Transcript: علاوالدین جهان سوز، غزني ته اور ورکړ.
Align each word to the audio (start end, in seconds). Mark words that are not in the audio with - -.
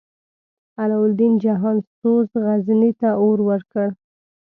علاوالدین 0.81 1.33
جهان 1.43 1.77
سوز، 1.97 2.27
غزني 2.45 2.91
ته 2.99 3.09
اور 3.23 3.37
ورکړ. 3.49 3.87